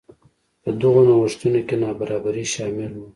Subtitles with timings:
[0.63, 3.07] په دغو نوښتونو کې نابرابري شامل وو.